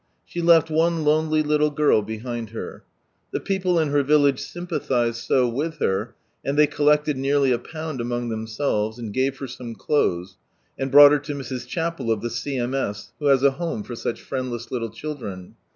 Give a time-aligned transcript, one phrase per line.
[0.25, 2.83] She left one lonely little girl behind her.
[3.31, 7.59] The people in her village sympa thised lO with her, and ihey collected nearly a
[7.59, 10.37] pound among themselves, and gave her tome clothes,
[10.75, 11.67] and brought her to Mrs.
[11.67, 15.53] Chappell of the C.M.S., who has a home for such friendless little children.